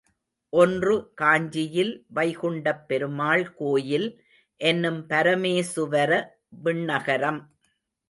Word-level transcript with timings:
ஒன்று 0.53 1.13
காஞ்சியில் 1.13 1.91
வைகுண்டப் 2.15 2.81
பெருமாள் 2.87 3.53
கோயில் 3.53 4.09
என்னும் 4.61 5.01
பரமேசுவர 5.09 6.21
விண்ணகரம். 6.65 7.41